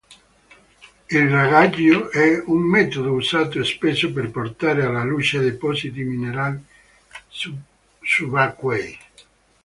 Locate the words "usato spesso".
3.11-4.11